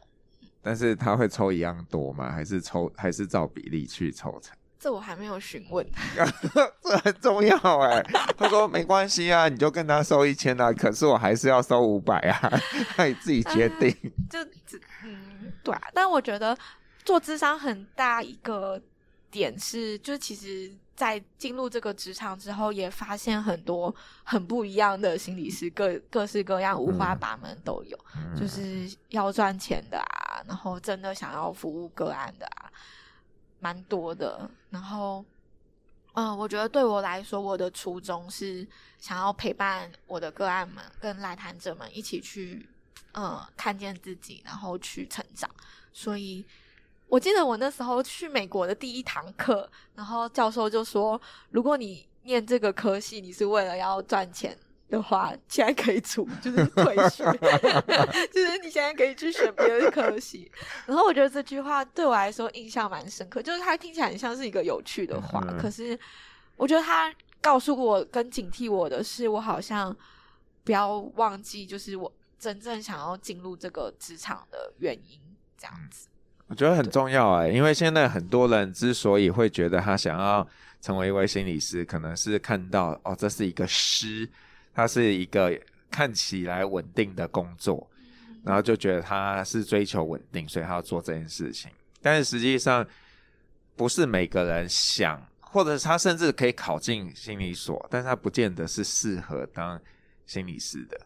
[0.61, 2.31] 但是他会抽一样多吗？
[2.31, 4.55] 还是抽还是照比例去抽成？
[4.79, 5.85] 这我还没有询问，
[6.83, 8.01] 这很重要哎。
[8.38, 12.61] 他说没关系啊，你就跟他收一千啊，可是我还是要收五百啊，
[12.97, 13.89] 那 你自己决定。
[13.89, 14.39] 啊、就
[15.03, 15.81] 嗯，对啊。
[15.93, 16.55] 但我觉得
[17.03, 18.79] 做智商很大一个
[19.31, 32.69] 点是，就是其实，在进入这个职场之后，也发现很多很不一样的心理师，各各式各样、五花八门都有，嗯、就是要赚钱的啊，然后真的想要服务个案的啊。
[33.61, 35.23] 蛮多的，然后
[36.15, 38.67] 嗯，我觉得对我来说，我的初衷是
[38.99, 42.67] 想要陪伴我的个案们跟来谈者们一起去，
[43.13, 45.49] 呃，看见自己，然后去成长。
[45.93, 46.45] 所以，
[47.07, 51.19] 我记得我那时候去美国的第一堂课，然后教授就说
[51.51, 54.57] ：“如果你念这个科系，你是为了要赚钱。”
[54.95, 57.23] 的话，现在可以出， 就是退学，
[58.34, 60.51] 就是你现在可以去选别的科系。
[60.86, 65.97] 然后我觉得这句话对我来说印象蛮深刻，就是它听起来很像是一个有趣的话，嗯、可是
[66.55, 69.95] 我觉得它告诉我跟警惕我的是，我好像
[70.63, 75.19] 不要忘记，就是我真正想要进入这个职场的原因，
[75.58, 76.08] 这样子。
[76.47, 80.47] 我觉得很重要哎，因为现在很多人之所以会觉得他想要
[80.79, 84.29] 成为一位心理师，可能是看到哦，这是一个师。
[84.75, 85.57] 他是一个
[85.89, 87.89] 看起来稳定的工作，
[88.43, 91.71] 然后就觉得他是追求稳定，所以他要做这件事情。
[92.01, 92.85] 但是实际上，
[93.77, 99.81] 不是每个人想，或者他甚至可以考进心理所，但是他不见得是适合当
[100.25, 100.99] 心理师的。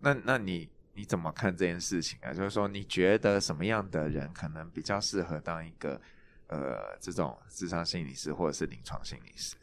[0.00, 2.32] 那那你你怎么看这件事情啊？
[2.32, 6.00] 就是说，你觉得什么样的人可能比较适合当一个
[6.48, 9.54] 呃这种智商心理师或者是临床心理师？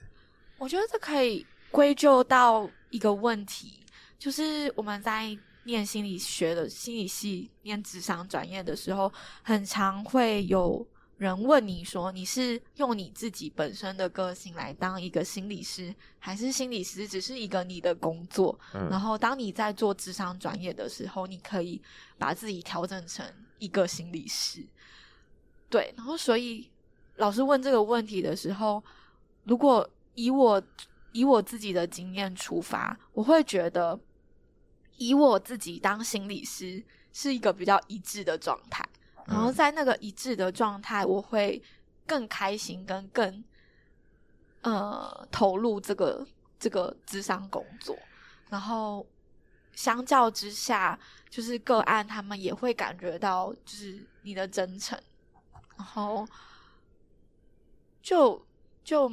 [0.57, 1.45] 我觉得这可以。
[1.75, 3.81] 归咎到一个问题，
[4.17, 9.11] 就是我们在念心理学的心理系、念智商专业的时候，
[9.43, 18.87] 很常会有人问你说：“你是用你自己本身的个性来当一个心理师，还是心理师只是一个你的工作？”嗯。
[18.89, 21.81] 然后，当你在做智商专业的时候，你可以
[22.17, 23.25] 把自己调整成
[23.59, 24.63] 一个心理师。
[25.69, 26.69] 对，然后所以
[27.17, 28.81] 老师问这个问题的时候，
[29.43, 30.63] 如果以我。
[31.15, 33.97] 以我自己的经验出发，我会觉得
[34.97, 38.85] 以我自己当心理师是一个比较一致的状态，
[39.25, 41.63] 然后在那个一致的状态，我会
[42.05, 43.41] 更开心跟更
[44.63, 46.27] 呃投入这个
[46.59, 47.97] 这个智商工作，
[48.49, 49.07] 然后
[49.73, 50.99] 相较之下，
[51.29, 55.01] 就是个案他们也会感觉到就是你的真诚，
[55.77, 56.27] 然后
[58.01, 58.45] 就
[58.83, 59.09] 就。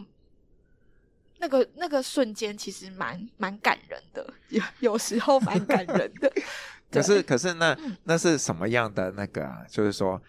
[1.42, 6.32] 那个那个瞬间其实蛮蛮感人的，有有时候蛮感人的。
[6.88, 9.66] 可是可是那那是什么样的那个啊？
[9.68, 10.22] 就是说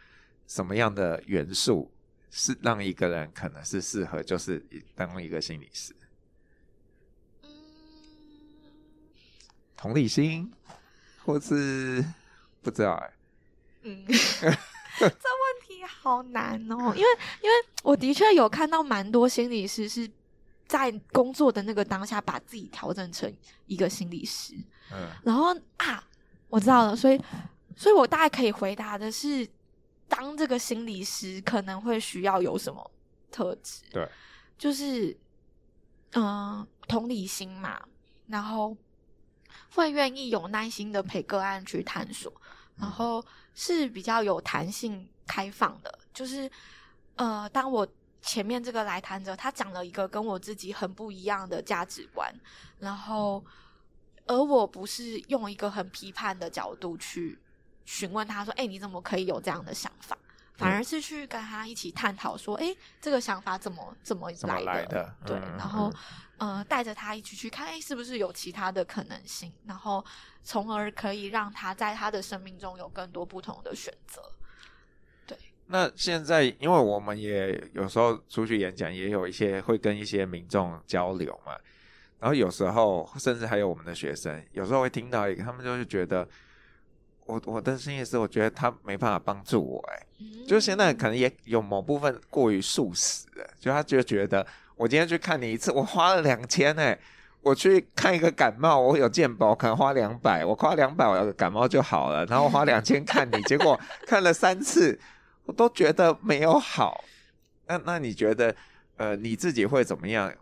[0.47, 1.91] 什么样的元素
[2.31, 5.95] 是让一个人可能是适合就是当一个心理师？
[7.43, 7.51] 嗯，
[9.77, 10.51] 同理心，
[11.23, 12.03] 或是
[12.63, 13.13] 不知道哎、欸。
[13.83, 17.07] 嗯， 这问题好难哦，因为
[17.43, 20.09] 因为我的确有看到蛮多心理师是。
[20.67, 23.31] 在工作的那个当下，把自己调整成
[23.67, 24.55] 一个心理师，
[24.91, 26.03] 嗯，然后啊，
[26.49, 27.21] 我知道了，所以，
[27.75, 29.47] 所以我大概可以回答的是，
[30.07, 32.91] 当这个心理师可能会需要有什么
[33.29, 33.83] 特质？
[33.91, 34.09] 对，
[34.57, 35.15] 就是，
[36.11, 37.79] 嗯、呃，同理心嘛，
[38.27, 38.75] 然后
[39.75, 42.33] 会愿意有耐心的陪个案去探索，
[42.77, 43.23] 然后
[43.53, 46.49] 是比较有弹性、开放的，就是，
[47.15, 47.87] 呃，当我。
[48.23, 52.33] 前面这个来谈者，他讲了一个跟我自己很不一样的价值观，
[52.79, 53.43] 然后，
[54.25, 57.37] 而我不是用一个很批判的角度去
[57.83, 60.17] 询问他说：“哎，你怎么可以有这样的想法？”
[60.55, 65.91] 反而是去跟他一起探讨说：“哎，这个想法怎么怎么来的？”对，然后，
[66.37, 69.51] 呃，带着他一起去看，哎，是不是有其他的可能性？
[69.65, 70.03] 然后，
[70.43, 74.21] 从而可以让他在他的生命中有更多不同的选择。
[75.67, 81.53] 那现在，因为我们也有时候出去演讲，也有一些会跟一些民众交流嘛。
[82.19, 86.27] 然后有时候，甚至还有我们的学生，有时候会听到一个，他们就是觉得，
[87.25, 90.05] 我我的心理师，我觉得他没办法帮助我，哎，
[90.47, 94.45] 就现在可能也有某部分过于素食了，就他就觉得，
[94.75, 96.97] 我今天去看你一次，我花了两千，哎，
[97.41, 104.99] 我去看一个感冒，我有健保，可能花两百，我花两百，我感冒就好了，然后我花两千看你，结果看了三次。
[105.45, 107.03] 我都觉得没有好，
[107.67, 108.55] 那那你觉得，
[108.97, 110.33] 呃，你自己会怎么样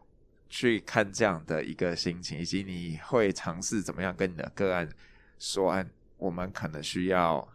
[0.50, 4.88] 去看这样的一个心情，以及你会尝试怎么样跟你的个案
[5.40, 5.84] 说，
[6.18, 7.48] 我们可能需要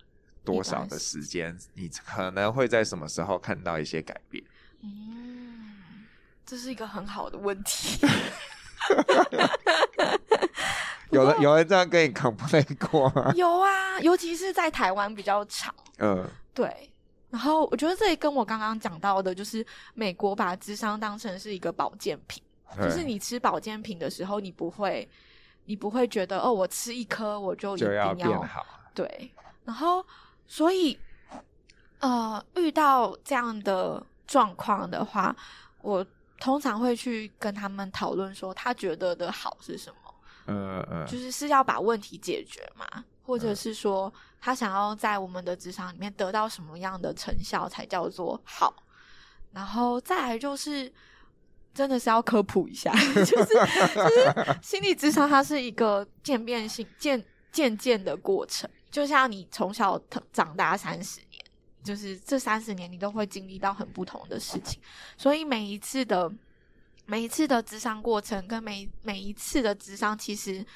[0.44, 1.56] 多少的时间？
[1.74, 4.42] 你可能会在什么时候看到一些改变？
[4.82, 6.04] 嗯，
[6.44, 8.04] 这是一个很好的问题。
[11.10, 13.32] 有人有人这样跟你 complain 过吗？
[13.36, 15.72] 有啊，尤其是在台湾比较长。
[15.98, 16.90] 嗯，对。
[17.36, 22.42] 然后我觉得这也跟我刚刚讲到的，就是美国把智商当成是一个保健品，
[22.78, 25.06] 就是你吃保健品的时候，你不会，
[25.66, 28.64] 你不会觉得哦，我吃一颗我就一定要，就要变好。
[28.94, 29.30] 对，
[29.66, 30.02] 然后
[30.46, 30.98] 所以
[31.98, 35.36] 呃，遇到这样的状况的话，
[35.82, 36.02] 我
[36.40, 39.96] 通常会去跟他们讨论说，他觉得的好是什么？
[40.46, 48.74] 嗯嗯，就是是要把问题解决嘛，或者是说他想要在我们的职场里面得到什么样的成效才叫做好？
[49.52, 50.90] 然后再来就是，
[51.74, 60.00] 真的是要科普一下， 就是就是心理咨商它是一个渐变性、渐渐渐的过程，就像你从小
[60.32, 61.44] 长大三十年，
[61.82, 64.80] 就是这三十年你都会经历到很不同的事情，
[65.16, 66.32] 所以每一次的。
[67.08, 70.66] 每一次的智商过程跟每每一次的智商，其实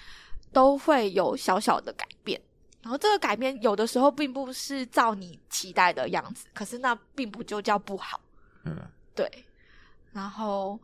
[0.53, 2.41] 都会有小小的改变。
[2.83, 8.21] 然后这个改变有的时候并不是照你期待的样子，可是那并不就叫不好。
[8.65, 8.77] 嗯，
[9.15, 9.31] 对。
[10.13, 10.81] 然后，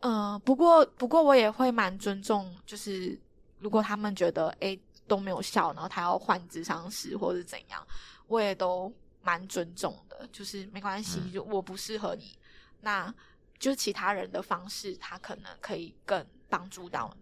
[0.00, 3.18] 嗯、呃，不过不过我也会蛮尊重，就是
[3.58, 7.86] 如果他们觉得诶都没有效，然后他要换智商师或者怎样，
[8.28, 8.92] 我也都
[9.22, 10.28] 蛮尊重的。
[10.32, 12.38] 就是没关系，就我不适合你，
[12.80, 13.12] 那。
[13.58, 17.16] 就是其他人的方式，他可能可以更帮助到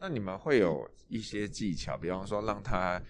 [0.00, 3.00] 那你们会有一些技巧，比方说让他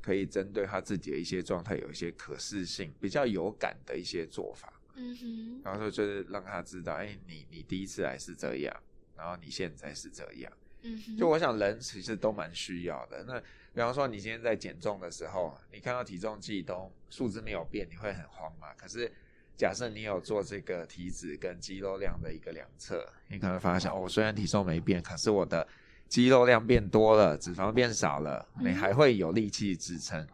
[0.00, 4.72] 可以针对他自己的一些状态有一些可视性、比较有感的一些做法。
[4.94, 5.60] 嗯哼。
[5.64, 8.76] 然后说就是让他知道，哎，你你第一次来是这样，
[9.16, 10.52] 然后你现在是这样。
[10.82, 11.16] 嗯哼。
[11.16, 13.24] 就我想人其实都蛮需要的。
[13.24, 18.72] 那比方说你今天在减重的时候，你看到体重计都数字没有变，你会很慌嘛？
[18.74, 19.12] 可是。
[19.58, 25.66] 假设你有做这个体脂跟肌肉量的一个量测，你可能发现哦，虽然体重没变，可是我的
[26.08, 30.18] 肌肉量变多了，脂肪变少了，你还会有力气支撑。
[30.20, 30.28] 嗯。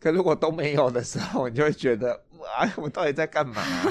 [0.00, 2.20] 可如果都没有的时候，你就会觉得
[2.58, 3.84] 哎， 我到底在干嘛啊？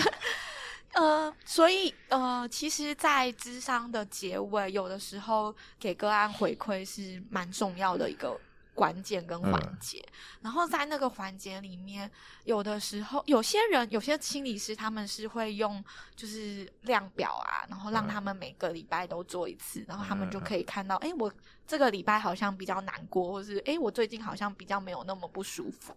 [0.93, 8.39] 呃，所以呃，其实，在智商的结尾，有的时候给个案回馈是蛮重要的一个。
[8.73, 12.09] 关键跟环节，嗯，然后在那个环节里面，
[12.43, 15.83] 有的时候有些人，有些心理师他们是会用
[16.15, 21.31] 就是量表啊，然后让他们每个礼拜都做一次，嗯，然后他们就可以看到，哎，我
[21.67, 25.95] 这个礼拜好像比较难过，或是哎，我最近好像比较没有那么不舒服，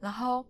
[0.00, 0.44] 然后。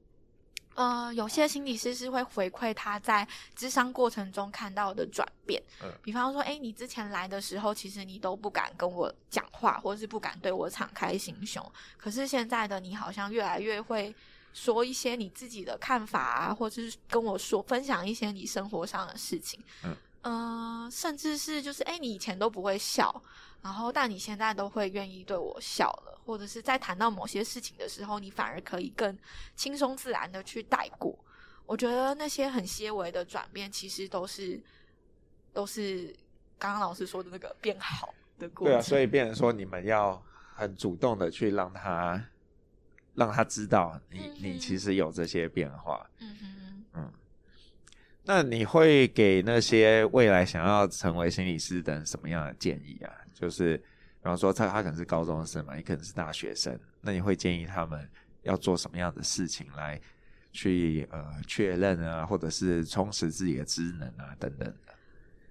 [0.79, 3.26] 呃，有些心理师是会回馈他在
[3.59, 11.61] 咨商过程中看到的转变，嗯，比方说，哎，你之前来的时候，其实你都不敢跟我讲话，或者是不敢对我敞开心胸，
[11.97, 14.14] 可是现在的你好像越来越会
[14.53, 23.20] 说一些你自己的看法啊，或者是跟我说分享一些你生活上的事情，嗯，呃，甚至是就是，哎，你以前都不会笑。
[23.61, 29.17] 然后，但你现在都会愿意对我笑了，或者是在谈到某些事情的时候，你反而可以更
[29.57, 31.19] 轻松自然的去带过。
[31.67, 34.63] 我觉得那些很些微的转变，其实都是
[35.53, 36.15] 都是
[36.59, 38.75] 刚刚老师说的那个变好的过程。
[38.75, 40.23] 对啊，所以变成说你们要
[40.55, 42.25] 很主动的去让他
[43.15, 46.09] 让他知道你、嗯、你其实有这些变化。
[46.21, 47.13] 嗯哼，嗯。
[48.29, 53.11] 那你会给那些未来想要成为心理师的人什么样的建议啊？
[53.33, 58.07] 就是，比方说他他可能是高中生嘛，也可能是大学生，那你会建议他们
[58.43, 59.99] 要做什么样的事情来
[60.53, 64.95] 去呃确认啊，或者是充实自己的职能啊等等的？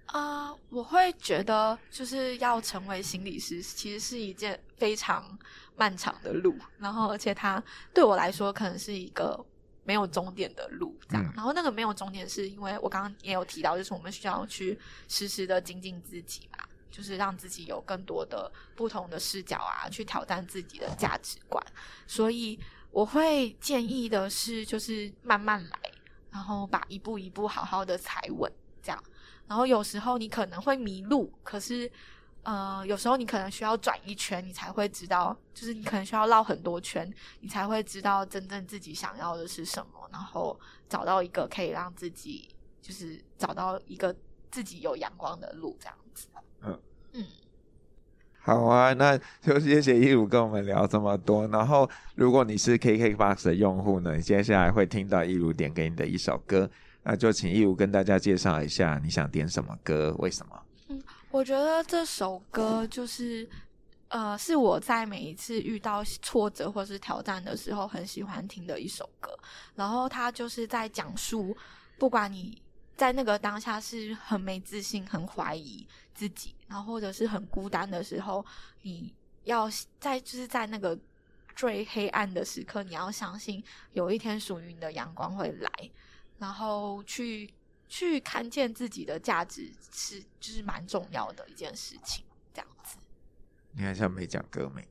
[0.05, 5.35] 啊、我会觉得就是要成为心理师，其实是一件非常
[5.75, 7.61] 漫长的路，然后而且他
[7.91, 9.43] 对我来说可能是一个
[9.87, 11.25] 没有终点的路，这样。
[11.25, 14.77] 嗯、然后那个没有终点，是因为我刚刚也有提到，就是我们需要去
[15.07, 16.63] 时时的精进自己嘛。
[16.89, 21.63] 就是让自己有更多的不同的视角啊，去挑战自己的价值观。
[22.07, 22.59] 所以
[22.89, 25.91] 我会建议的是，就是慢慢来，
[26.31, 29.03] 然后把一步一步好好的踩稳，这样。
[29.47, 31.91] 然后有时候你可能会迷路，可是，
[32.47, 42.47] 呃，有时候你可能需要转一圈，你才会知道，就是你可能需要绕很多圈，你才会知道真正自己想要的是什么，然后找到一个可以让自己，
[42.81, 44.15] 就是找到一个
[44.49, 46.27] 自己有阳光的路，这样子。
[46.61, 46.79] 嗯
[47.11, 47.25] 嗯，
[48.39, 51.45] 好啊，那就谢谢一如跟我们聊这么多。
[51.49, 56.71] 然后，如果你是 KKBOX 的用户呢，你接下来会听到一如点给你的一首歌，
[57.03, 60.63] 那就请一如跟大家介绍一下你想点什么歌，为什么？
[61.37, 63.47] 我觉得这首歌就是，
[64.07, 69.37] 呃，是我在每一次遇到挫折或是挑战的时候很喜欢听的一首歌。
[69.75, 71.55] 然后它就是在讲述，
[71.99, 72.61] 不管你。
[72.95, 78.43] 在那个当下是很没自信、很怀疑自己，然后或者是很孤单的时候，
[78.81, 79.13] 你
[79.43, 79.69] 要
[79.99, 80.97] 在就是在那个
[81.55, 83.63] 最黑暗的时刻，你要相信
[83.93, 85.69] 有一天属于你的阳光会来，
[86.39, 87.47] 然后去
[87.87, 92.25] 去看见自己的价值是就是蛮重要的一件事情。
[92.53, 92.97] 这样子，
[93.73, 94.83] 你好像没讲歌名，